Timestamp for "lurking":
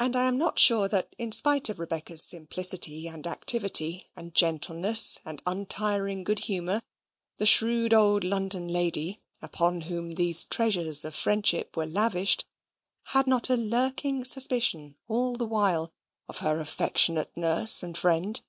13.56-14.24